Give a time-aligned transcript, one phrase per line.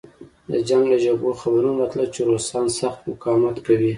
[0.51, 3.89] د جنګ له جبهو خبرونه راتلل چې روسان سخت مقاومت کوي